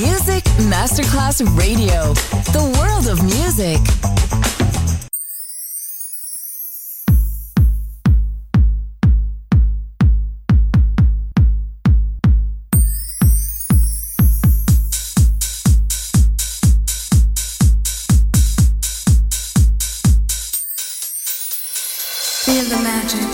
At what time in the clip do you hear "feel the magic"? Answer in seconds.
22.44-23.33